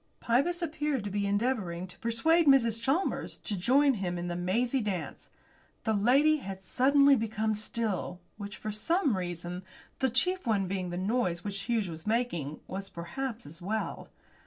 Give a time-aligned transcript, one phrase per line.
[0.19, 2.81] Pybus appeared to be endeavouring to persuade Mrs.
[2.81, 5.29] Chalmers to join him in the mazy dance.
[5.83, 9.61] The lady had suddenly become still, which, for some reasons,
[9.99, 14.09] the chief one being the noise which Hughes was making, was perhaps as well.